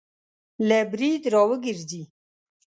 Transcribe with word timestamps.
له 0.67 0.79
برید 0.91 1.23
را 1.33 1.41
وګرځي 1.49 2.01